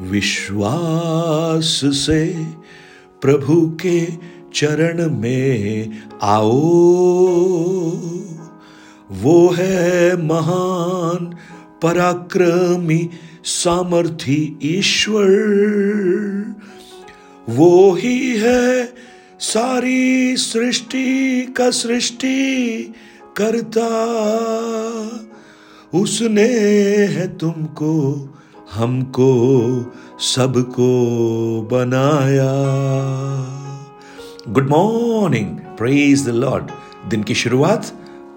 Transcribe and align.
विश्वास 0.00 1.80
से 1.84 2.46
प्रभु 3.22 3.76
के 3.82 4.06
चरण 4.54 5.10
में 5.10 5.90
आओ। 6.22 6.50
वो 9.10 9.54
है 9.58 10.16
महान, 10.26 11.36
पराक्रमी, 11.82 13.10
सामर्थी 13.44 14.58
ईश्वर। 14.62 15.30
वो 17.48 17.94
ही 17.94 18.36
है 18.36 18.94
सारी 19.40 20.36
सृष्टि 20.36 21.42
का 21.56 21.70
सृष्टि 21.70 22.82
करता। 23.36 23.88
उसने 25.94 26.48
है 27.06 27.38
तुमको 27.38 28.26
हमको, 28.74 29.30
सबको 30.20 30.88
बनाया। 31.72 32.50
Good 34.48 34.68
morning 34.68 35.56
praise 35.78 36.24
the 36.26 36.28
lord 36.28 36.70
दिन 37.08 37.22
की 37.22 37.34
शुरुआत 37.34 37.86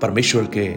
परमेश्वर 0.01 0.47
के 0.57 0.67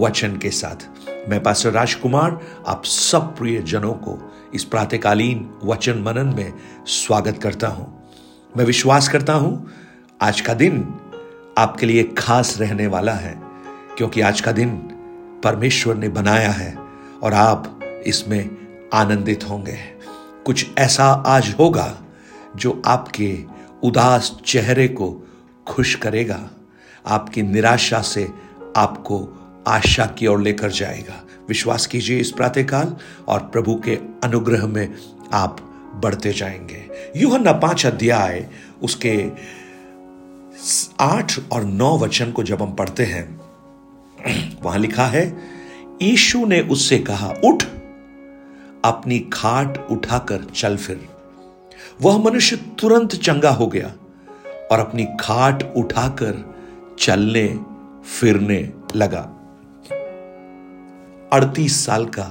वचन 0.00 0.36
के 0.36 0.50
साथ। 0.50 0.86
मैं 1.30 1.42
पास्टर 1.42 1.70
राजकुमार 1.70 2.38
आप 2.66 2.84
सब 2.84 3.36
प्रिय 3.36 3.62
जनों 3.62 3.92
को 3.92 4.18
इस 4.54 4.64
प्रातकालीन 4.64 5.48
वचन 5.64 6.02
मनन 6.02 6.34
में 6.36 6.52
स्वागत 6.86 7.38
करता 7.42 7.68
हूँ। 7.68 8.12
मैं 8.56 8.64
विश्वास 8.64 9.08
करता 9.08 9.32
हूँ, 9.32 9.70
आज 10.22 10.40
का 10.40 10.54
दिन 10.54 10.94
आपके 11.58 11.86
लिए 11.86 12.02
खास 12.18 12.56
रहने 12.60 12.86
वाला 12.86 13.12
है, 13.12 13.40
क्योंकि 13.96 14.20
आज 14.20 14.40
का 14.40 14.52
दिन 14.52 14.76
परमेश्वर 15.44 15.94
ने 15.94 16.08
बनाया 16.08 16.50
है 16.50 16.74
और 17.22 17.34
आप 17.34 17.78
इसमें 18.06 18.59
आनंदित 18.94 19.48
होंगे। 19.50 19.78
कुछ 20.44 20.66
ऐसा 20.78 21.04
आज 21.06 21.54
होगा 21.58 22.02
जो 22.56 22.82
आपके 22.86 23.38
उदास 23.82 24.40
चेहरे 24.46 24.88
को 24.88 25.28
खुश 25.66 25.94
करेगा। 25.94 26.50
आपकी 27.06 27.42
निराशा 27.42 28.00
से 28.00 28.28
आपको 28.76 29.36
आशा 29.68 30.06
की 30.06 30.26
ओर 30.26 30.40
लेकर 30.42 30.70
जाएगा। 30.70 31.24
विश्वास 31.48 31.86
कीजिए 31.86 32.18
इस 32.18 32.30
प्रातःकाल 32.30 32.96
और 33.28 33.40
प्रभु 33.40 33.74
के 33.74 33.96
अनुग्रह 34.24 34.66
में 34.66 34.94
आप 35.32 35.56
बढ़ते 35.94 36.32
जाएँगे। 36.32 36.88
यूहन्ना 37.16 37.52
पाँच 37.52 37.86
अध्याय, 37.86 38.50
उसके 38.82 39.30
आठ 41.00 41.32
और 41.52 41.64
नौ 41.64 41.98
वचन 41.98 42.32
को 42.32 42.42
जब 42.42 42.62
हम 42.62 42.72
पढ़ते 42.72 43.04
हैं, 43.04 43.40
वहाँ 44.62 44.78
लिखा 44.78 45.06
है 45.06 45.38
ईशु 46.02 46.46
ने 46.46 46.60
उससे 46.60 46.98
कहा, 46.98 47.34
उठ 47.44 47.64
अपनी 48.84 49.18
खाट 49.32 49.78
उठाकर 49.90 50.44
चल 50.54 50.76
फिर। 50.76 51.08
वह 52.02 52.18
मनुष्य 52.24 52.56
तुरंत 52.80 53.14
चंगा 53.14 53.50
हो 53.50 53.66
गया 53.66 53.92
और 54.70 54.78
अपनी 54.78 55.04
खाट 55.20 55.62
उठाकर 55.76 56.44
चलने, 56.98 57.46
फिरने 58.10 58.60
लगा। 58.96 59.20
अड़तीस 61.32 61.84
साल 61.86 62.06
का 62.06 62.24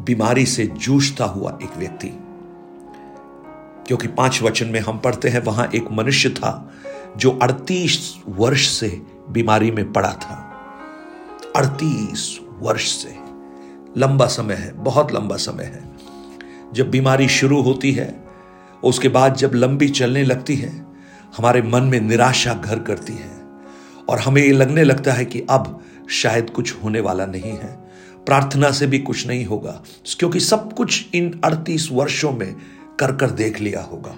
बीमारी 0.00 0.46
से 0.46 0.66
जूझता 0.66 1.24
हुआ 1.24 1.58
एक 1.62 1.76
व्यक्ति, 1.76 2.08
क्योंकि 3.86 4.08
पाँच 4.08 4.42
वचन 4.42 4.66
में 4.66 4.80
हम 4.80 4.98
पढ़ते 4.98 5.28
हैं, 5.28 5.42
वहाँ 5.42 5.70
एक 5.74 5.90
मनुष्य 5.92 6.30
था 6.30 6.72
जो 7.16 7.30
अड़तीस 7.42 8.14
वर्ष 8.28 8.68
से 8.70 8.88
बीमारी 9.30 9.70
में 9.70 9.92
पड़ा 9.92 10.12
था। 10.12 10.44
अड़तीस 11.56 12.38
वर्ष 12.58 12.88
से। 12.92 13.27
लंबा 13.96 14.26
समय 14.26 14.54
है, 14.54 14.72
बहुत 14.72 15.12
लंबा 15.12 15.36
समय 15.36 15.64
है। 15.64 15.90
जब 16.72 16.90
बीमारी 16.90 17.28
शुरू 17.28 17.62
होती 17.62 17.92
है, 17.92 18.24
उसके 18.84 19.08
बाद 19.08 19.34
जब 19.34 19.50
लंबी 19.54 19.88
चलने 19.88 20.24
लगती 20.24 20.56
है, 20.56 20.86
हमारे 21.36 21.62
मन 21.62 21.82
में 21.82 22.00
निराशा 22.00 22.54
घर 22.54 22.78
करती 22.78 23.12
है 23.12 23.30
और 24.08 24.18
हमें 24.18 24.42
ये 24.42 24.52
लगने 24.52 24.84
लगता 24.84 25.12
है 25.12 25.24
कि 25.24 25.46
अब 25.50 25.84
शायद 26.10 26.50
कुछ 26.50 26.74
होने 26.84 27.00
वाला 27.00 27.26
नहीं 27.26 27.52
है। 27.52 27.88
प्रार्थना 28.26 28.70
से 28.70 28.86
भी 28.86 28.98
कुछ 28.98 29.26
नहीं 29.26 29.44
होगा, 29.44 29.82
क्योंकि 30.18 30.40
सब 30.40 30.72
कुछ 30.72 31.06
इन 31.14 31.40
अड़तीस 31.44 31.88
वर्षों 31.92 32.32
में 32.32 32.56
कर 32.98 33.16
कर 33.16 33.30
देख 33.30 33.60
लिया 33.60 33.80
होगा। 33.80 34.16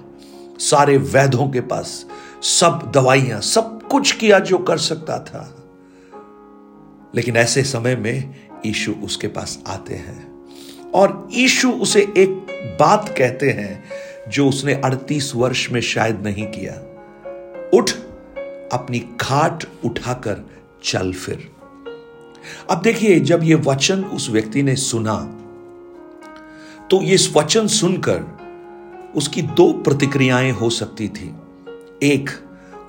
सारे 0.59 0.97
वैधों 0.97 1.49
के 1.49 1.61
पास, 1.61 2.07
सब 2.43 2.93
दवाइयाँ, 2.95 3.41
सब 3.41 3.83
कुछ 3.83 4.13
किया 4.13 4.39
जो 4.39 4.59
कर 4.59 4.79
सकता 4.79 5.19
था। 5.19 5.57
लेकिन 7.15 7.37
ऐसे 7.37 7.63
समय 7.63 7.97
में 7.97 8.35
ईशु 8.67 8.93
उसके 8.93 9.27
पास 9.27 9.63
आते 9.67 9.95
हैं। 9.95 10.47
और 10.95 11.29
ईशु 11.33 11.71
उसे 11.71 12.01
एक 12.01 12.31
बात 12.81 13.15
कहते 13.19 13.51
हैं 13.51 13.85
जो 14.31 14.49
उसने 14.49 14.81
38 14.85 15.33
वर्ष 15.35 15.71
में 15.71 15.81
शायद 15.81 16.23
नहीं 16.23 16.47
किया। 16.47 16.73
उठ, 17.75 17.91
अपनी 18.73 18.99
खाट 19.21 19.65
उठाकर 19.85 20.51
चल 20.85 21.13
फिर। 21.13 21.53
अब 22.71 22.83
देखिए, 22.83 23.21
जब 23.21 23.41
यह 23.43 23.57
वचन 23.57 24.05
उस 24.05 24.31
व्यक्ति 24.31 24.63
ने 24.63 24.77
सुना 24.77 25.37
तो 26.91 27.03
ये 27.03 27.17
वचन 27.37 27.67
सुनकर 27.67 28.39
उसकी 29.15 29.43
दो 29.43 29.73
प्रतिक्रियाएँ 29.73 30.51
हो 30.51 30.71
सकती 30.71 31.09
थी। 31.09 31.35
एक, 32.03 32.31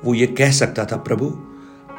वो 0.06 0.14
ये 0.14 0.28
कह 0.28 0.52
सकता 0.52 0.86
था, 0.86 0.98
प्रभु, 0.98 1.26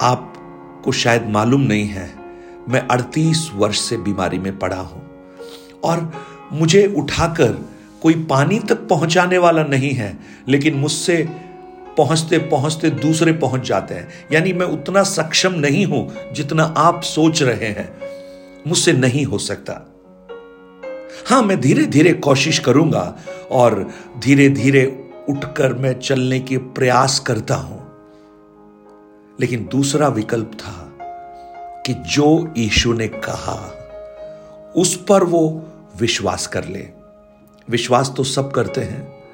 आपको 0.02 0.92
शायद 0.92 1.28
मालूम 1.28 1.60
नहीं 1.60 1.86
है 1.86 2.21
मैं 2.68 2.88
अड़तीस 2.88 3.50
वर्ष 3.54 3.80
से 3.80 3.96
बीमारी 3.96 4.38
में 4.38 4.58
पड़ा 4.58 4.76
हूँ 4.76 5.02
और 5.84 6.12
मुझे 6.52 6.94
उठाकर 6.96 7.52
कोई 8.02 8.14
पानी 8.14 8.58
तक 8.58 8.88
पहुँचाने 8.88 9.38
वाला 9.38 9.62
नहीं 9.62 9.90
है, 9.90 10.18
लेकिन 10.48 10.74
मुझसे 10.74 11.28
पहुँचते 11.96 12.38
पहुँचते 12.38 12.90
दूसरे 12.90 13.32
पहुँच 13.32 13.60
जाते 13.60 13.94
हैं। 13.94 14.08
यानी 14.32 14.52
मैं 14.52 14.66
उतना 14.66 15.02
सक्षम 15.02 15.52
नहीं 15.52 15.86
हूँ 15.86 16.32
जितना 16.32 16.64
आप 16.64 17.02
सोच 17.02 17.42
रहे 17.42 17.68
हैं। 17.68 17.88
मुझसे 18.66 18.92
नहीं 18.92 19.24
हो 19.24 19.38
सकता। 19.38 19.72
हाँ, 21.26 21.42
मैं 21.42 21.60
धीरे 21.60 21.86
धीरे 21.86 22.12
कोशिश 22.12 22.58
करूँगा 22.58 23.16
और 23.50 23.90
धीरे 24.18 24.48
धीरे 24.48 25.08
उठकर 25.28 25.74
मैं 25.74 26.00
चलने 26.00 26.40
के 26.40 26.56
प्रयास 26.56 27.18
करता 27.18 27.54
हूँ। 27.54 27.80
लेकिन 29.40 29.68
दूसरा 29.72 30.08
विकल्प 30.08 30.50
था 30.54 30.81
कि 31.86 31.94
जो 31.94 32.54
यीशु 32.56 32.92
ने 32.92 33.08
कहा, 33.08 33.78
उस 34.76 35.04
पर 35.08 35.24
वो 35.24 35.64
विश्वास 35.96 36.46
कर 36.46 36.64
ले। 36.64 36.88
विश्वास 37.70 38.14
तो 38.16 38.24
सब 38.24 38.52
करते 38.52 38.80
हैं, 38.80 39.24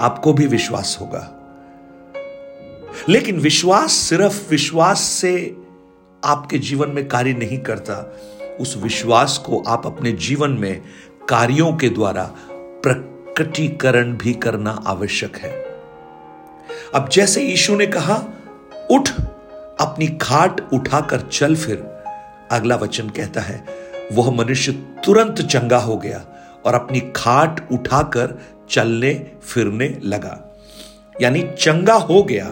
आपको 0.00 0.32
भी 0.32 0.46
विश्वास 0.46 0.98
होगा। 1.00 1.34
लेकिन 3.08 3.40
विश्वास 3.40 3.92
सिर्फ़ 3.92 4.50
विश्वास 4.50 5.00
से 5.00 5.56
आपके 6.24 6.58
जीवन 6.58 6.90
में 6.90 7.08
कार्य 7.08 7.32
नहीं 7.32 7.58
करता, 7.58 8.18
उस 8.60 8.76
विश्वास 8.76 9.38
को 9.38 9.62
आप 9.66 9.86
अपने 9.86 10.12
जीवन 10.12 10.50
में 10.50 10.82
कार्यों 11.28 11.72
के 11.72 11.88
द्वारा 11.88 12.34
प्रकटीकरण 12.52 14.16
भी 14.16 14.34
करना 14.34 14.82
आवश्यक 14.86 15.36
है। 15.36 15.52
अब 16.94 17.08
जैसे 17.08 17.42
यीशु 17.42 17.76
ने 17.76 17.86
कहा, 17.86 18.24
उठ, 18.90 19.10
अपनी 19.80 20.06
खाट 20.06 20.72
उठाकर 20.72 21.20
चल 21.20 21.56
फिर। 21.56 21.97
अगला 22.52 22.76
वचन 22.76 23.08
कहता 23.08 23.40
है, 23.40 23.64
वह 24.12 24.30
मनुष्य 24.30 24.72
तुरंत 25.04 25.42
चंगा 25.42 25.78
हो 25.78 25.96
गया 25.96 26.24
और 26.66 26.74
अपनी 26.74 27.00
खाट 27.16 27.72
उठाकर 27.72 28.42
चलने, 28.70 29.30
फिरने 29.42 29.98
लगा। 30.04 30.60
यानी 31.22 31.48
चंगा 31.58 31.94
हो 31.94 32.22
गया 32.22 32.46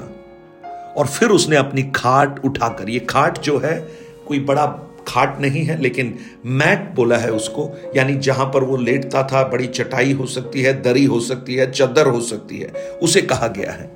और 0.97 1.07
फिर 1.07 1.29
उसने 1.29 1.57
अपनी 1.57 1.83
खाट 1.83 2.45
उठाकर, 2.45 2.91
ये 2.91 2.99
खाट 2.99 3.39
जो 3.39 3.59
है, 3.59 3.89
कोई 4.29 4.41
बड़ा 4.41 4.67
खाट 5.09 5.41
नहीं 5.41 5.65
है, 5.65 5.81
लेकिन 5.81 6.19
मैट 6.47 6.95
बोला 6.95 7.17
है 7.17 7.31
उसको, 7.31 7.93
यानी 7.97 8.15
जहाँ 8.15 8.47
पर 8.47 8.65
वो 8.65 8.77
लेटता 8.77 9.23
था, 9.23 9.49
बड़ी 9.49 9.67
चटाई 9.67 10.13
हो 10.13 10.27
सकती 10.27 10.63
है, 10.63 10.83
दरी 10.83 11.05
हो 11.05 11.21
सकती 11.21 11.55
है, 11.55 11.71
चद्दर 11.71 12.07
हो 12.07 12.21
सकती 12.21 12.59
है, 12.59 12.69
उसे 13.03 13.23
कहा 13.23 13.47
गया 13.47 13.73
है। 13.73 13.93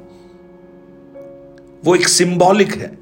वो 1.85 1.95
एक 1.95 2.09
सिंबॉलिक 2.09 2.75
है। 2.75 3.00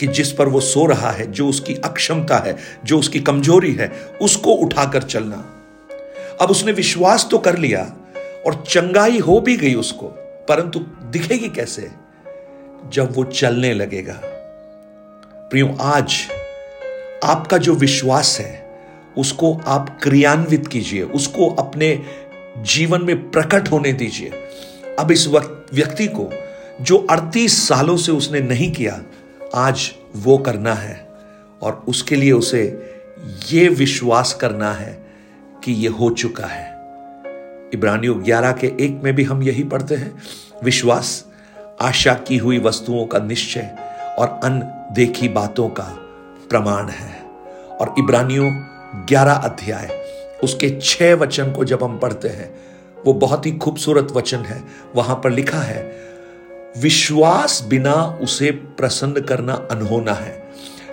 कि 0.00 0.06
जिस 0.06 0.32
पर 0.32 0.48
वो 0.48 0.60
सो 0.60 0.86
रहा 0.86 1.10
है, 1.10 1.32
जो 1.32 1.48
उसकी 1.48 1.74
अक्षमता 1.74 2.36
है, 2.36 2.56
जो 2.84 2.98
उसकी 2.98 3.20
कमज़ोरी 3.20 3.72
है, 3.72 3.92
उसको 4.22 4.52
उठाकर 4.52 5.02
चलना। 5.02 5.54
अब 6.40 6.50
उसने 6.50 6.72
विश्वास 6.72 7.28
तो 7.30 7.38
कर 7.38 7.58
लिया 7.58 7.96
और 8.46 8.64
चंगाई 8.68 9.18
हो 9.18 9.40
भी 9.40 9.56
गई 9.56 9.74
उसको, 9.74 10.06
परंतु 10.48 10.80
दिखेगी 11.02 11.48
कैसे? 11.48 11.90
जब 12.92 13.16
वो 13.16 13.24
चलने 13.24 13.74
लगेगा। 13.74 14.20
प्रियो, 15.50 15.76
आज 15.80 16.14
आपका 17.24 17.58
जो 17.58 17.74
विश्वास 17.74 18.38
है, 18.40 18.70
उसको 19.18 19.60
आप 19.66 19.98
क्रियान्वित 20.02 20.66
कीजिए, 20.66 21.02
उसको 21.02 21.50
अपने 21.50 22.02
जीवन 22.58 23.02
में 23.02 23.30
प्रकट 23.30 23.70
होने 23.70 23.92
दीजिए। 23.92 24.30
अब 24.98 25.10
इस 25.10 25.28
वक्त 25.28 25.74
व्यक्ति 25.74 26.06
को, 26.06 26.30
जो 26.80 27.06
38 27.10 27.68
सालों 27.68 27.96
से 27.96 28.12
उसने 28.12 28.40
नहीं 28.40 28.72
किया 28.72 29.02
आज 29.54 29.90
वो 30.16 30.38
करना 30.38 30.74
है 30.74 31.08
और 31.62 31.84
उसके 31.88 32.16
लिए 32.16 32.32
उसे 32.32 32.92
ये 33.50 33.68
विश्वास 33.68 34.34
करना 34.34 34.72
है 34.72 35.06
कि 35.64 35.72
ये 35.72 35.88
हो 35.88 36.10
चुका 36.10 36.46
है। 36.46 36.70
इब्रानियों 37.74 38.24
ग्यारह 38.24 38.52
के 38.52 38.66
एक 38.66 39.00
में 39.04 39.14
भी 39.14 39.24
हम 39.24 39.42
यही 39.42 39.64
पढ़ते 39.64 39.94
हैं, 39.94 40.22
विश्वास, 40.64 41.24
आशा 41.80 42.14
की 42.14 42.36
हुई 42.36 42.58
वस्तुओं 42.58 43.06
का 43.06 43.18
निश्चय 43.18 43.76
और 44.18 44.40
अनदेखी 44.44 45.28
बातों 45.28 45.68
का 45.68 45.96
प्रमाण 46.50 46.88
है। 46.88 47.22
और 47.80 47.94
इब्रानियों 47.98 48.50
ग्यारह 49.08 49.32
अध्याय, 49.32 50.04
उसके 50.44 50.78
छह 50.82 51.14
वचन 51.14 51.52
को 51.52 51.64
जब 51.64 51.84
हम 51.84 51.98
पढ़ते 51.98 52.28
हैं, 52.28 52.54
वो 53.06 53.12
बहुत 53.12 53.46
ही 53.46 53.52
खूबसूरत 53.52 54.08
वचन 54.12 54.38
है। 54.38 54.64
वहाँ 54.96 55.20
पर 55.24 55.30
लिखा 55.30 55.58
है 55.58 56.09
विश्वास 56.78 57.62
बिना 57.68 57.94
उसे 58.22 58.50
प्रसन्न 58.50 59.20
करना 59.20 59.54
अनहोना 59.70 60.12
है। 60.12 60.38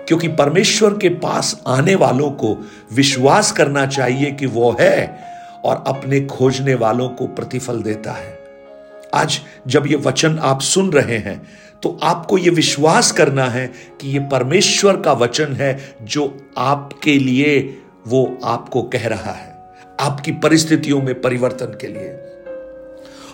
क्योंकि 0.08 0.28
परमेश्वर 0.28 0.94
के 0.94 1.10
पास 1.10 1.62
आने 1.68 1.96
वालों 1.96 2.32
को 2.32 2.56
विश्वास 2.94 3.52
करना 3.52 3.86
चाहिए 3.86 4.32
कि 4.32 4.46
वो 4.46 4.76
है 4.80 5.20
और 5.66 5.84
अपने 5.88 6.22
खोजने 6.22 6.76
वालों 6.76 7.10
को 7.10 7.28
प्रतिफल 7.28 7.82
देता 7.82 8.12
है। 8.12 8.38
आज 9.14 9.40
जब 9.68 9.88
ये 9.88 9.96
वचन 9.96 10.38
आप 10.40 10.62
सुन 10.62 10.92
रहे 10.92 11.18
हैं 11.18 11.42
तो 11.84 12.00
आपको 12.04 12.38
ये 12.38 12.50
विश्वास 12.50 13.12
करना 13.12 13.46
है 13.46 13.68
कि 14.02 14.10
ये 14.10 14.20
परमेश्वर 14.20 14.98
का 14.98 15.14
वचन 15.14 15.54
है 15.54 15.96
जो 16.02 16.48
आपके 16.58 17.18
लिए 17.20 17.78
वो 18.08 18.38
आपको 18.44 18.82
कह 18.84 19.08
रहा 19.08 19.32
है, 19.32 19.56
आपकी 20.00 20.32
परिस्थितियों 20.32 21.02
में 21.02 21.22
परिवर्तन 21.22 21.78
के 21.82 21.88
लिए। 21.88 22.27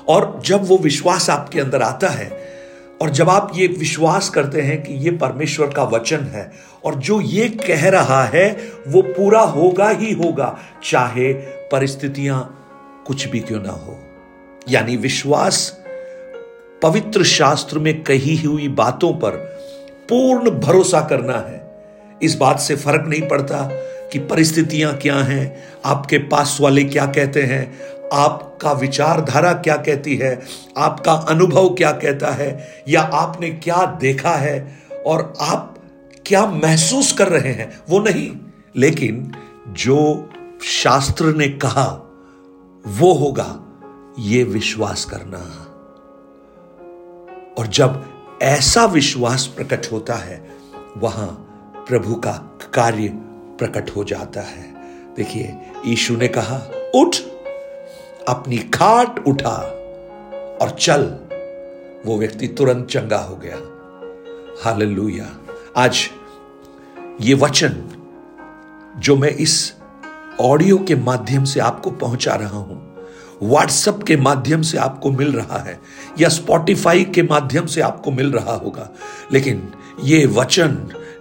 और 0.09 0.41
जब 0.45 0.65
वो 0.67 0.77
विश्वास 0.77 1.29
आपके 1.29 1.59
अंदर 1.59 1.81
आता 1.81 2.07
है, 2.07 2.53
और 3.01 3.09
जब 3.09 3.29
आप 3.29 3.51
ये 3.55 3.67
विश्वास 3.67 4.29
करते 4.29 4.61
हैं 4.61 4.83
कि 4.83 4.94
ये 4.94 5.11
परमेश्वर 5.11 5.67
का 5.67 5.83
वचन 5.83 6.19
है, 6.19 6.51
और 6.85 6.95
जो 6.95 7.21
ये 7.21 7.50
कह 7.50 7.89
रहा 7.89 8.23
है, 8.23 8.71
वो 8.88 9.01
पूरा 9.01 9.41
होगा 9.41 9.89
ही 9.89 10.11
होगा, 10.13 10.59
चाहे 10.83 11.33
परिस्थितियाँ 11.71 12.59
कुछ 13.07 13.27
भी 13.27 13.39
क्यों 13.39 13.61
ना 13.61 13.71
हो। 13.71 14.00
यानी 14.69 14.97
विश्वास 14.97 15.79
पवित्र 16.81 17.23
शास्त्र 17.23 17.79
में 17.79 18.03
कही 18.03 18.35
हुई 18.35 18.67
बातों 18.67 19.13
पर 19.13 19.31
पूर्ण 20.09 20.51
भरोसा 20.51 21.01
करना 21.01 21.38
है। 21.38 21.63
इस 22.21 22.35
बात 22.35 22.59
से 22.59 22.75
फ़र्क 22.75 23.05
नहीं 23.07 23.21
पड़ता 23.21 23.69
कि 24.11 24.19
परिस्थितियाँ 24.19 24.97
क्या 24.97 25.15
हैं, 25.15 25.63
आपके 25.85 26.17
पास 26.17 26.57
वाले 26.61 26.83
क्या 26.83 27.05
कहते 27.05 27.44
हैं 27.44 27.79
आपका 28.63 28.81
विचारधारा 28.81 29.54
क्या 29.54 29.75
कहती 29.75 30.15
है? 30.15 30.42
आपका 30.77 31.13
अनुभव 31.13 31.69
क्या 31.69 31.92
कहता 31.92 32.27
है? 32.27 32.83
या 32.88 33.01
आपने 33.01 33.50
क्या 33.50 33.98
देखा 34.01 34.31
है? 34.31 34.80
और 35.06 35.33
आप 35.42 35.75
क्या 36.25 36.45
महसूस 36.45 37.12
कर 37.12 37.27
रहे 37.27 37.54
हैं? 37.54 37.80
वो 37.89 38.00
नहीं। 38.00 38.31
लेकिन 38.75 39.31
जो 39.68 40.30
शास्त्र 40.63 41.25
ने 41.25 41.48
कहा, 41.48 41.86
वो 42.88 43.13
होगा, 43.13 43.60
ये 44.19 44.44
विश्वास 44.44 45.06
करना। 45.06 45.38
और 47.57 47.68
जब 47.68 48.06
ऐसा 48.42 48.86
विश्वास 48.86 49.45
प्रकट 49.45 49.92
होता 49.92 50.13
है, 50.13 50.51
वहाँ 50.98 51.27
प्रभु 51.89 52.15
का 52.15 52.60
कार्य 52.74 53.07
प्रकट 53.60 53.95
हो 53.95 54.04
जाता 54.04 54.42
है। 54.42 54.74
देखिए, 55.15 55.57
यीशु 55.86 56.18
ने 56.18 56.27
कहा, 56.27 56.71
उठ 56.95 57.15
अपनी 58.27 58.57
खाट 58.73 59.19
उठा 59.27 59.55
और 60.61 60.69
चल। 60.79 61.01
वो 62.05 62.17
व्यक्ति 62.17 62.47
तुरंत 62.47 62.87
चंगा 62.87 63.17
हो 63.17 63.35
गया। 63.35 63.57
हालेलुया। 64.63 65.25
आज 65.77 66.09
ये 67.21 67.33
वचन 67.33 67.75
जो 68.97 69.15
मैं 69.15 69.29
इस 69.29 69.73
ऑडियो 70.41 70.77
के 70.77 70.95
माध्यम 70.95 71.43
से 71.43 71.59
आपको 71.59 71.91
पहुँचा 71.91 72.35
रहा 72.35 72.57
हूँ 72.57 72.81
व्हाट्सएप 73.43 74.03
के 74.03 74.17
माध्यम 74.17 74.61
से 74.61 74.77
आपको 74.77 75.11
मिल 75.11 75.33
रहा 75.33 75.57
है, 75.57 75.79
या 76.19 76.29
स्पॉटिफाई 76.29 77.03
के 77.05 77.23
माध्यम 77.23 77.65
से 77.65 77.81
आपको 77.81 78.11
मिल 78.11 78.31
रहा 78.31 78.53
होगा, 78.53 78.89
लेकिन 79.31 79.71
ये 80.03 80.25
वचन 80.25 80.75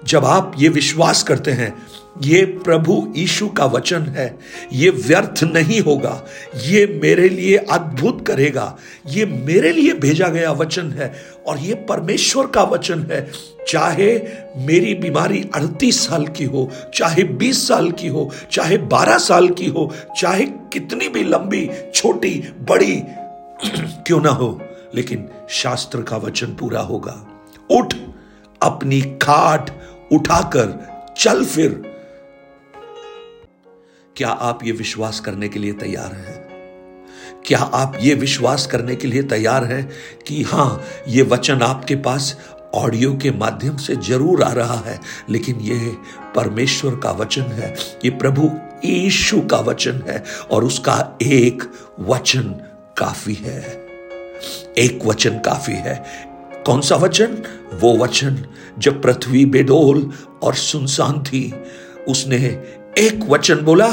जब 0.07 0.25
आप 0.25 0.53
ये 0.59 0.69
विश्वास 0.69 1.23
करते 1.23 1.51
हैं, 1.51 1.83
ये 2.23 2.45
प्रभु 2.45 3.15
यीशु 3.17 3.49
का 3.49 3.65
वचन 3.65 4.03
है, 4.03 4.39
ये 4.73 4.91
व्यर्थ 4.91 5.43
नहीं 5.43 5.81
होगा, 5.81 6.25
ये 6.65 7.01
मेरे 7.03 7.29
लिए 7.29 7.57
अद्भुत 7.57 8.27
करेगा, 8.27 8.77
ये 9.07 9.27
मेरे 9.27 9.73
लिए 9.73 9.93
भेजा 9.93 10.29
गया 10.29 10.53
वचन 10.53 10.91
है 10.91 11.15
और 11.47 11.59
ये 11.59 11.75
परमेश्वर 11.75 12.47
का 12.47 12.63
वचन 12.63 13.01
है। 13.13 13.31
चाहे 13.69 14.21
मेरी 14.57 14.95
बीमारी 14.95 15.51
अड़तीस 15.55 16.09
साल 16.09 16.27
की 16.27 16.45
हो, 16.45 16.71
चाहे 16.95 17.23
बीस 17.23 17.69
साल 17.69 17.91
की 17.91 18.09
हो, 18.09 18.31
चाहे 18.53 18.79
बारह 18.79 19.19
साल 19.19 19.49
की 19.49 19.67
हो, 19.67 19.95
चाहे 20.19 20.47
कितनी 20.47 21.09
भी 21.09 21.25
लंबी, 21.25 21.71
छोटी, 21.95 22.53
बड़ी, 22.61 22.97
क्यों 24.07 24.21
ना 24.21 24.31
हो, 24.31 24.61
लेकिन 24.95 25.29
शास्त्र 25.51 26.03
का 26.03 26.17
वचन 26.17 26.47
पूरा 26.47 26.81
होगा। 26.81 27.29
उठ 27.71 27.95
अपनी 28.63 29.01
खाट 29.23 29.71
उठाकर 30.13 30.79
चल 31.19 31.45
फिर। 31.45 31.83
क्या 34.17 34.29
आप 34.29 34.65
ये 34.65 34.73
विश्वास 34.73 35.21
करने 35.21 35.49
के 35.49 35.59
लिए 35.59 35.73
तैयार 35.73 36.13
हैं? 36.13 36.41
क्या 37.47 37.59
आप 37.59 37.97
ये 38.01 38.15
विश्वास 38.15 38.67
करने 38.67 38.97
के 38.97 39.09
लिए 39.09 39.23
तैयार 39.23 39.65
हैं 39.65 39.89
कि 40.27 40.43
हाँ, 40.43 40.83
ये 41.09 41.23
वचन 41.23 41.63
आपके 41.63 41.95
पास 41.97 42.37
ऑडियो 42.75 43.13
के 43.15 43.31
माध्यम 43.31 43.77
से 43.77 43.97
ज़रूर 43.97 44.43
आ 44.43 44.53
रहा 44.53 44.77
है, 44.77 44.99
लेकिन 45.31 45.61
ये 45.61 45.97
परमेश्वर 46.35 46.95
का 46.95 47.11
वचन 47.11 47.43
है, 47.43 47.75
ये 48.05 48.11
प्रभु 48.11 48.51
यीशु 48.85 49.41
का 49.41 49.59
वचन 49.61 50.03
है, 50.09 50.23
और 50.51 50.65
उसका 50.65 51.19
एक 51.23 51.63
वचन 52.01 52.55
काफ़ी 52.99 53.35
है। 53.35 53.61
एक 54.79 55.01
वचन 55.05 55.39
काफ़ी 55.39 55.75
है 55.75 55.95
कौन 56.67 56.81
सा 56.81 56.97
वचन? 56.97 57.43
वो 57.75 57.97
वचन, 57.97 58.45
जब 58.79 59.03
पृथ्वी 59.03 59.45
बेडोल 59.45 60.11
और 60.43 60.55
सुनसान 60.55 61.23
थी, 61.23 61.55
उसने 62.09 62.37
एक 62.99 63.21
वचन 63.29 63.55
बोला 63.55 63.89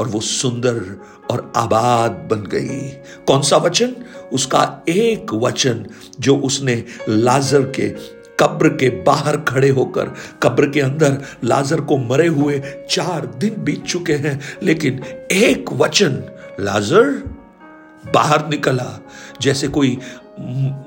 और 0.00 0.08
वो 0.08 0.20
सुंदर 0.20 1.00
और 1.30 1.52
आबाद 1.56 2.10
बन 2.10 2.40
गई। 2.40 2.88
कौन 3.26 3.42
सा 3.42 3.56
वचन? 3.56 3.94
उसका 4.32 4.84
एक 4.88 5.34
वचन 5.34 5.86
जो 6.20 6.36
उसने 6.36 6.84
लाजर 7.08 7.62
के 7.62 7.88
कब्र 8.40 8.68
के 8.68 8.88
बाहर 8.88 9.36
खड़े 9.36 9.68
होकर, 9.68 10.14
कब्र 10.42 10.70
के 10.70 10.80
अंदर 10.80 11.22
लाजर 11.44 11.80
को 11.80 11.96
मरे 11.96 12.26
हुए 12.26 12.62
चार 12.90 13.26
दिन 13.26 13.54
बीत 13.58 13.84
चुके 13.84 14.12
हैं, 14.12 14.40
लेकिन 14.62 15.02
एक 15.32 15.72
वचन 15.72 16.22
लाजर 16.60 17.10
बाहर 18.14 18.48
निकला। 18.48 19.02
जैसे 19.40 19.68
कोई 19.68 19.98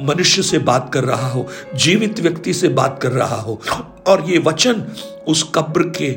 मनुष्य 0.01 0.41
से 0.41 0.60
बात 0.60 0.93
कर 0.93 1.03
रहा 1.03 1.29
हो, 1.29 1.48
जीवित 1.75 2.20
व्यक्ति 2.20 2.53
से 2.53 2.67
बात 2.67 3.00
कर 3.01 3.12
रहा 3.12 3.36
हो, 3.36 3.62
और 4.08 4.29
ये 4.29 4.38
वचन 4.38 4.86
उस 5.27 5.51
कब्र 5.55 5.84
के 5.84 6.12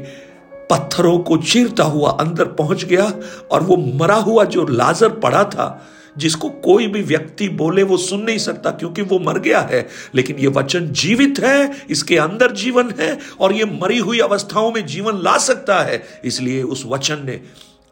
पत्थरों 0.71 1.19
को 1.19 1.37
चीरता 1.37 1.85
हुआ 1.85 2.11
अंदर 2.11 2.45
पहुँच 2.45 2.85
गया, 2.85 3.12
और 3.50 3.62
वो 3.62 3.76
मरा 3.76 4.14
हुआ 4.14 4.45
जो 4.45 4.67
लाजर 4.67 5.09
पड़ा 5.09 5.45
था, 5.45 5.87
जिसको 6.19 6.49
कोई 6.49 6.87
भी 6.87 7.03
व्यक्ति 7.03 7.49
बोले 7.49 7.83
वो 7.83 7.97
सुन 7.97 8.23
नहीं 8.23 8.38
सकता, 8.38 8.71
क्योंकि 8.71 9.03
वो 9.03 9.19
मर 9.19 9.38
गया 9.38 9.61
है। 9.61 9.88
लेकिन 10.14 10.37
ये 10.37 10.47
वचन 10.47 10.88
जीवित 10.88 11.41
है, 11.41 11.73
इसके 11.91 12.19
अंदर 12.19 12.53
जीवन 12.53 12.95
है, 13.00 13.19
और 13.41 13.53
ये 13.53 13.64
मरी 13.64 13.99
हुई 13.99 14.19
अवस्थाओं 14.19 14.73
में 14.73 14.87
जीवन 14.87 15.23
ला 15.23 15.38
सकता 15.38 15.83
है। 15.83 16.03
इसलिए 16.25 16.62
उस 16.62 16.85
वचन 16.87 17.23
ने 17.25 17.41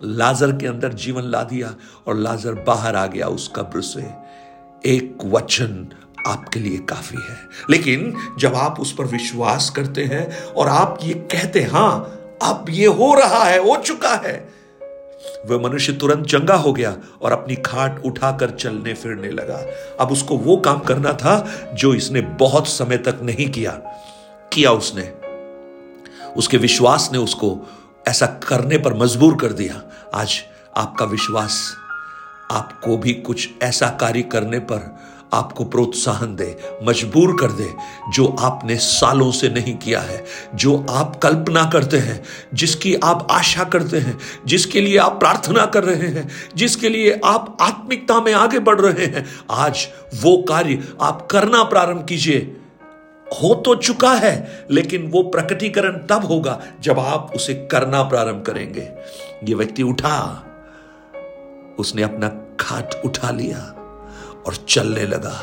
लाजर 0.05 0.53
के 0.53 0.67
अंदर 0.67 0.93
जीवन 0.93 1.23
ला 1.23 1.43
दिया, 1.43 1.75
और 2.07 2.17
लाजर 2.17 2.53
बाहर 2.53 2.97
आ 2.97 3.07
गया 3.07 3.27
उस 3.27 3.53
कब्र 3.57 3.81
से। 3.81 4.33
एक 4.87 5.19
वचन 5.25 5.89
आपके 6.27 6.61
लिए 6.61 6.79
काफ़ी 6.79 7.19
है। 7.31 7.37
लेकिन 7.71 8.17
जब 8.39 8.55
आप 8.55 8.81
उस 8.81 8.93
पर 8.93 9.05
विश्वास 9.05 9.71
करते 9.71 10.05
हैं 10.05 10.45
और 10.45 10.69
आप 10.69 10.99
ये 11.03 11.15
कहते 11.15 11.61
हैं, 11.61 11.71
हाँ, 11.71 12.19
अब 12.43 12.67
ये 12.71 12.87
हो 12.87 13.15
रहा 13.15 13.45
है, 13.45 13.59
हो 13.59 13.77
चुका 13.77 14.15
है, 14.15 14.49
वह 15.47 15.63
मनुष्य 15.63 15.93
तुरंत 15.93 16.27
चंगा 16.27 16.55
हो 16.55 16.73
गया 16.73 16.97
और 17.23 17.33
अपनी 17.33 17.55
खाट 17.57 18.05
उठाकर 18.05 18.51
चलने 18.51 18.95
फिरने 18.95 19.31
लगा। 19.31 19.65
अब 20.01 20.13
उसको 20.13 20.37
वो 20.37 20.57
काम 20.57 20.79
करना 20.79 21.13
था 21.13 21.49
जो 21.75 21.95
इसने 21.95 22.21
बहुत 22.21 22.69
समय 22.69 22.97
तक 22.97 23.19
नहीं 23.23 23.51
किया 23.51 23.71
किया 24.53 24.73
उसने। 24.73 25.13
उसके 26.37 26.57
विश्वास 26.57 27.11
ने 27.13 27.19
उसको 27.19 27.59
ऐसा 28.09 28.27
करने 28.27 28.79
पर 28.79 28.95
मजबूर 28.95 29.37
कर 29.37 29.53
दिया। 29.53 29.83
आज 30.15 30.41
आपका 30.77 31.05
विश्वास 31.05 31.77
आपको 32.53 32.97
भी 32.97 33.13
कुछ 33.15 33.49
ऐसा 33.63 33.89
कार्य 33.89 34.23
करने 34.23 34.59
पर 34.59 35.01
आपको 35.35 35.65
प्रोत्साहन 35.65 36.37
दे, 36.37 36.57
मजबूर 36.83 37.37
कर 37.41 37.53
दे, 37.53 37.75
जो 38.13 38.37
आपने 38.41 38.77
सालों 38.77 39.31
से 39.31 39.49
नहीं 39.49 39.75
किया 39.77 40.01
है, 40.01 40.25
जो 40.55 40.87
आप 40.91 41.17
कल्पना 41.23 41.65
करते 41.73 41.97
हैं, 41.97 42.25
जिसकी 42.55 42.95
आप 42.95 43.27
आशा 43.31 43.65
करते 43.65 43.99
हैं, 43.99 44.19
जिसके 44.47 44.81
लिए 44.81 44.99
आप 44.99 45.13
प्रार्थना 45.13 45.67
कर 45.67 45.85
रहे 45.85 46.09
हैं, 46.09 46.29
जिसके 46.57 46.89
लिए 46.89 47.21
आप 47.25 47.57
आत्मिकता 47.61 48.21
में 48.21 48.33
आगे 48.33 48.59
बढ़ 48.59 48.81
रहे 48.81 49.07
हैं, 49.07 49.27
आज 49.51 49.89
वो 50.23 50.37
कार्य 50.43 50.83
आप 51.01 51.29
करना 51.31 51.63
प्रारंभ 51.63 52.07
कीजिए। 52.07 52.57
हो 53.43 53.55
तो 53.55 53.75
चुका 53.75 54.13
है, 54.15 54.67
लेकिन 54.71 55.07
वो 55.07 55.23
प्रकटीकरण 55.23 55.93
तब 55.93 56.25
होगा 56.25 56.61
जब 56.81 56.99
आप 56.99 57.33
उसे 57.35 57.55
करना 57.55 58.03
प्रारंभ 58.03 58.43
करेंगे। 58.43 58.89
ये 59.45 59.55
व्यक्ति 59.55 59.83
उठा, 59.83 60.45
उसने 61.79 62.03
अपना 62.03 62.29
खाट 62.63 62.95
उठा 63.05 63.31
लिया 63.31 63.59
और 64.47 64.55
चलने 64.69 65.07
लगा, 65.07 65.35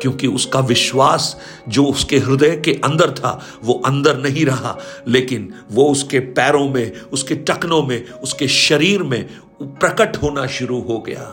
क्योंकि 0.00 0.26
उसका 0.26 0.60
विश्वास 0.60 1.36
जो 1.68 1.84
उसके 1.84 2.18
हृदय 2.18 2.56
के 2.56 2.72
अंदर 2.84 3.10
था, 3.10 3.46
वो 3.62 3.82
अंदर 3.86 4.16
नहीं 4.18 4.44
रहा। 4.46 4.76
लेकिन 5.08 5.54
वो 5.70 5.84
उसके 5.84 6.18
पैरों 6.18 6.68
में, 6.68 7.00
उसके 7.00 7.34
टकनों 7.34 7.82
में, 7.82 8.10
उसके 8.10 8.48
शरीर 8.48 9.02
में 9.02 9.24
प्रकट 9.62 10.16
होना 10.16 10.46
शुरू 10.46 10.80
हो 10.80 10.98
गया। 10.98 11.24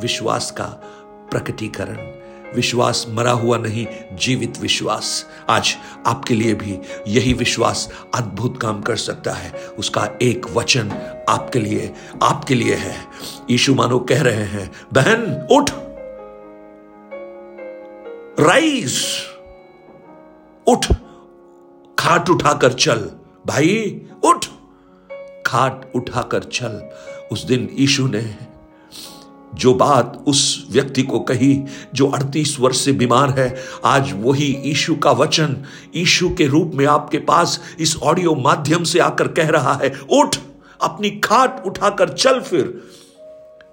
विश्वास 0.00 0.50
का 0.50 0.64
प्रकटीकरण 1.30 1.96
विश्वास, 2.54 3.06
मरा 3.08 3.32
हुआ 3.32 3.58
नहीं, 3.58 3.86
जीवित 4.16 4.58
विश्वास। 4.60 5.30
आज 5.50 5.76
आपके 6.06 6.34
लिए 6.34 6.54
भी 6.54 6.78
यही 7.08 7.32
विश्वास 7.32 7.92
अद्भुत 8.14 8.62
काम 8.62 8.82
कर 8.82 8.96
सकता 8.96 9.32
है। 9.32 9.66
उसका 9.68 10.08
एक 10.22 10.46
वचन 10.50 10.90
आपके 11.28 11.58
लिए 11.58 11.94
आपके 12.22 12.54
लिए 12.54 12.74
है। 12.74 13.06
यीशु 13.50 13.74
मानो 13.74 13.98
कह 13.98 14.22
रहे 14.22 14.44
हैं, 14.44 14.72
बहन, 14.92 15.48
उठ। 15.52 15.70
राइज 18.40 18.96
उठ। 20.66 20.86
खाट 21.98 22.30
उठाकर 22.30 22.72
चल। 22.72 23.10
भाई, 23.46 24.02
उठ। 24.24 24.46
खाट 25.46 25.92
उठाकर 25.94 26.42
चल। 26.42 26.90
उस 27.32 27.44
दिन 27.44 27.68
यीशु 27.72 28.06
ने 28.06 28.36
जो 29.54 29.74
बात 29.74 30.24
उस 30.26 30.66
व्यक्ति 30.70 31.02
को 31.02 31.20
कही, 31.20 31.62
जो 31.94 32.06
38 32.06 32.60
वर्ष 32.60 32.80
से 32.80 32.92
बीमार 32.92 33.30
है, 33.30 33.56
आज 33.84 34.12
वही 34.16 34.62
ईशु 34.64 34.94
का 34.94 35.10
वचन, 35.10 35.56
ईशु 35.96 36.28
के 36.28 36.46
रूप 36.46 36.72
में 36.74 36.86
आपके 36.86 37.18
पास 37.18 37.60
इस 37.80 37.96
ऑडियो 37.96 38.34
माध्यम 38.34 38.84
से 38.84 38.98
आकर 38.98 39.28
कह 39.28 39.48
रहा 39.48 39.74
है, 39.74 39.92
उठ, 40.10 40.36
अपनी 40.82 41.10
खाट 41.10 41.66
उठाकर 41.66 42.08
चल 42.08 42.40
फिर। 42.40 42.82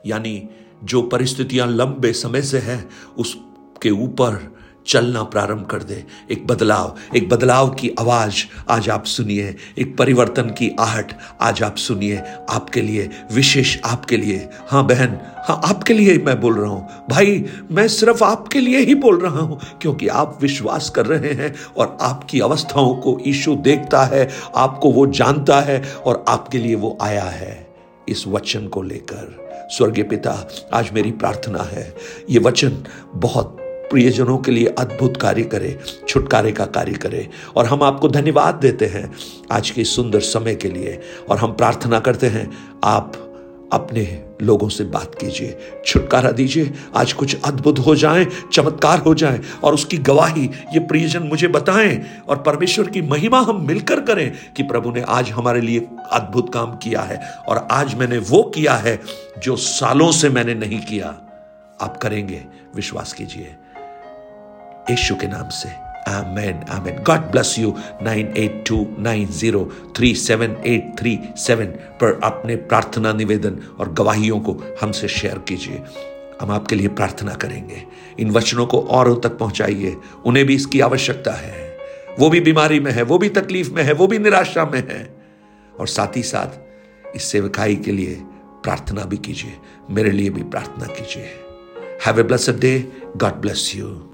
यानी 0.06 0.50
जो 0.84 1.02
परिस्थितियाँ 1.02 1.68
लंबे 1.68 2.14
समय 2.14 2.42
से 2.42 2.58
हैं, 2.58 2.90
उसके 3.18 3.90
ऊपर 3.90 4.61
चलना 4.88 5.24
प्रारंभ 5.24 5.66
कर 5.66 5.84
दे। 5.84 6.04
एक 6.32 6.46
बदलाव 6.48 6.96
एक 7.16 7.30
बदलाव 7.30 7.70
की 7.70 7.90
आवाज़ 8.00 8.44
आज 8.70 8.90
आप 8.90 9.06
सुनिए। 9.06 9.56
एक 9.80 9.98
परिवर्तन 9.98 10.50
की 10.50 10.70
आहट 10.80 11.14
आज 11.42 11.62
आप 11.64 11.76
सुनिए। 11.78 12.22
आपके 12.50 12.82
लिए, 12.82 13.10
विशेष 13.34 13.78
आपके 13.86 14.18
लिए। 14.18 14.48
हाँ 14.70 14.86
बहन 14.88 15.18
हाँ 15.48 15.60
आपके 15.66 15.94
लिए 15.94 16.12
ही 16.12 16.18
मैं 16.18 16.40
बोल 16.42 16.58
रहा 16.58 16.70
हूँ। 16.70 17.08
भाई, 17.10 17.46
मैं 17.72 17.88
सिर्फ़ 17.88 18.24
आपके 18.24 18.60
लिए 18.60 18.80
ही 18.80 18.96
बोल 18.96 19.20
रहा 19.20 19.40
हूँ, 19.40 19.60
क्योंकि 19.82 20.08
आप 20.08 20.38
विश्वास 20.42 20.90
कर 20.90 21.06
रहे 21.06 21.34
हैं 21.34 21.54
और 21.78 21.98
आपकी 22.02 22.40
अवस्थाओं 22.40 22.94
को 22.96 23.18
ईशु 23.28 23.56
देखता 23.56 24.04
है, 24.04 24.30
आपको 24.56 24.92
वो 24.92 25.06
जानता 25.08 25.60
है 25.62 25.82
और 26.06 26.24
आपके 26.28 26.58
लिए 26.58 26.76
वो 26.76 26.98
आया 27.02 27.24
है 27.24 27.76
इस 28.10 28.28
वचन 28.28 28.68
को 28.68 28.82
लेकर। 28.82 29.68
स्वर्गीय 29.72 30.04
पिता, 30.04 30.32
आज 30.74 30.90
मेरी 30.94 31.12
प्रार्थना 31.12 31.64
है। 31.64 31.94
ये 32.30 32.40
वचन 32.40 32.84
बहुत 33.16 33.58
प्रियजनों 33.92 34.38
के 34.38 34.52
लिए 34.52 34.66
अद्भुत 34.66 35.18
कार्य 35.18 35.44
करे, 35.44 35.80
छुटकारे 36.08 36.52
का 36.52 36.66
कार्य 36.66 36.94
करे। 36.94 37.30
और 37.56 37.66
हम 37.66 37.84
आपको 37.84 38.08
धन्यवाद 38.08 38.56
देते 38.56 38.86
हैं 38.86 39.14
आज 39.52 39.70
के 39.70 39.84
सुंदर 39.84 40.20
समय 40.20 40.56
के 40.56 40.68
लिए। 40.70 41.02
और 41.30 41.38
हम 41.38 41.54
प्रार्थना 41.54 42.00
करते 42.00 42.28
हैं, 42.28 42.52
आप 42.84 43.28
अपने 43.74 44.24
लोगों 44.42 44.70
से 44.70 44.84
बात 44.84 45.16
कीजिए, 45.16 45.58
छुटकारा 45.86 46.32
दीजिए, 46.32 46.74
आज 46.96 47.14
कुछ 47.14 47.38
अद्भुत 47.46 47.80
हो 47.80 47.96
जाए, 47.96 48.28
चमत्कार 48.54 49.00
हो 49.00 49.16
जाए, 49.16 49.40
और 49.64 49.74
उसकी 49.74 49.98
गवाही, 49.98 50.46
ये 50.46 50.80
प्रियजन 50.80 51.24
मुझे 51.24 51.48
बताएँ, 51.48 52.06
और 52.30 52.38
परमेश्वर 52.38 52.88
की 52.88 53.02
महिमा 53.02 53.40
हम 53.40 53.68
मिलकर 53.68 54.00
करें 54.00 54.34
कि 54.58 54.64
प्रभु 54.64 54.92
ने 54.92 55.02
आज 55.02 55.30
हमारे 55.30 55.62
लिए 55.62 55.88
अद्भुत 56.12 56.54
काम 56.54 56.72
किया 56.72 57.02
है। 57.02 57.18
और 57.50 57.68
आज 57.72 57.96
मैंने 57.96 58.18
वो 58.18 58.52
किया 58.56 58.74
है 58.74 59.02
जो 59.44 59.56
सालों 59.56 60.12
से 60.12 60.30
मैंने 60.30 60.54
नहीं 60.54 60.80
किया। 60.80 61.08
आप 61.82 61.98
करेंगे, 61.98 62.42
विश्वास 62.76 63.14
कीजिए। 63.14 63.56
यीशु 64.90 65.16
के 65.16 65.28
नाम 65.28 65.50
से। 65.50 65.92
Amen 66.12 66.64
amen. 66.70 67.04
God 67.04 67.20
bless 67.20 67.60
you 67.60 67.76
nine 68.02 68.34
eight 68.38 68.64
two 68.68 68.96
nine 69.00 69.28
zero 69.28 69.72
three 69.98 70.16
seven 70.16 70.52
eight 70.52 71.00
three 71.00 71.20
seven 71.38 71.66
पर 71.66 72.20
अपने 72.24 72.56
प्रार्थना 72.56 73.14
निवेदन 73.14 73.60
और 73.80 73.94
गवाहियों 73.94 74.40
को 74.40 74.78
हमसे 74.82 75.08
शेयर 75.08 75.38
कीजिए। 75.38 75.84
हम 76.42 76.52
आपके 76.52 76.76
लिए 76.76 76.88
प्रार्थना 76.88 77.34
करेंगे। 77.34 77.84
इन 78.20 78.32
वचनों 78.32 78.66
को 78.66 78.82
औरों 78.82 79.16
तक 79.16 79.30
पहुंचाइए। 79.30 79.98
उन्हें 80.26 80.46
भी 80.46 80.56
इसकी 80.56 80.80
आवश्यकता 80.80 81.32
है। 81.32 81.78
वो 82.20 82.30
भी 82.30 82.40
बीमारी 82.40 82.80
में 82.80 82.92
है, 82.92 83.02
वो 83.02 83.18
भी 83.18 83.30
तकलीफ़ 83.30 83.72
में 83.72 83.84
है, 83.84 83.94
वो 83.94 84.08
भी 84.08 84.20
निराशा 84.20 84.66
में 84.66 84.88
है। 84.90 85.16
और 85.80 85.88
साथ 85.88 86.18
ही 86.18 86.24
साथ 86.24 86.60
इस 87.16 87.24
सेवकाई 87.24 87.76
के 87.76 87.92
लिए 87.92 88.22
प्रार्थना 88.64 89.04
भी 89.04 89.18
कीजिए। 89.18 89.58
मेरे 89.90 90.12
लिए 90.12 90.30
भी 90.30 90.44
प्रार्थना 90.44 90.86
कीजिए। 90.86 91.30
Have 92.06 92.20
a 92.20 92.24
blessed 92.24 92.60
day 92.60 92.92
God 93.18 93.34
bless 93.34 93.74
you 93.76 94.08